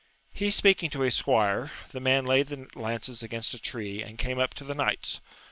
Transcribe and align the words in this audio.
He 0.33 0.49
speaking 0.49 0.89
to 0.89 1.01
his 1.01 1.13
squire, 1.13 1.69
the 1.91 1.99
man 1.99 2.25
laid 2.25 2.47
the 2.47 2.67
lances 2.73 3.21
against 3.21 3.53
a 3.53 3.59
tree, 3.61 4.01
and 4.01 4.17
came 4.17 4.39
up 4.39 4.55
to 4.55 4.63
the 4.63 4.73
knights. 4.73 5.21